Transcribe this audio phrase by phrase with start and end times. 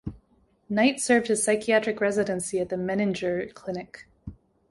[0.67, 4.07] Knight served his psychiatric residency at the Menninger Clinic.